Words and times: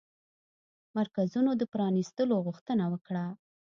مرکزونو 0.97 1.51
د 1.57 1.63
پرانيستلو 1.73 2.35
غوښتنه 2.45 2.85
وکړه 2.93 3.25